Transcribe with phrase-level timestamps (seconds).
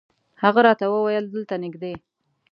[0.43, 1.93] هغه راته وویل دلته نږدې.